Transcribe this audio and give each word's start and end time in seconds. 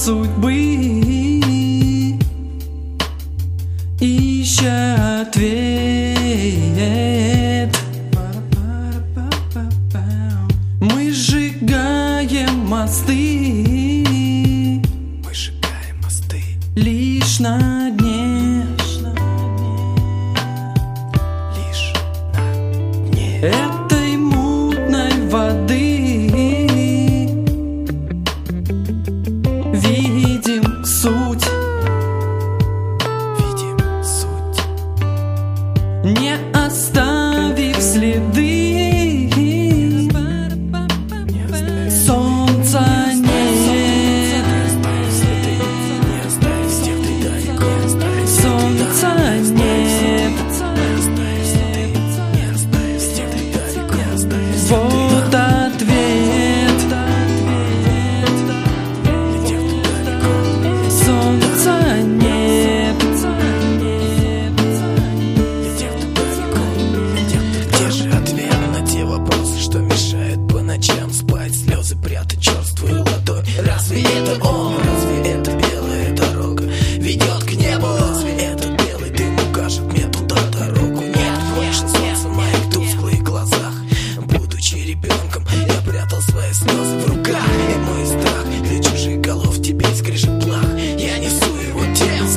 судьбы. 0.00 0.54
Ища 4.00 5.20
ответ. 5.20 6.58
Мы 10.80 11.12
сжигаем 11.12 12.66
мосты. 12.66 13.12
Мы 15.22 15.34
сжигаем 15.34 15.96
мосты. 16.02 16.42
Лишь 16.74 17.38
на 17.40 17.90
дне. 17.90 18.09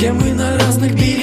кем 0.00 0.16
мы 0.16 0.32
на 0.32 0.56
разных 0.58 0.94
берегах 0.94 1.19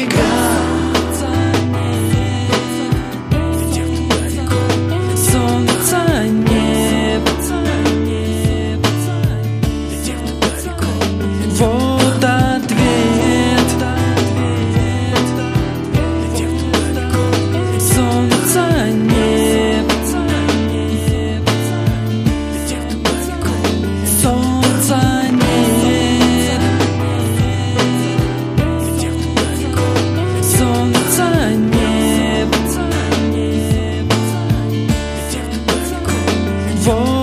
for 36.88 37.17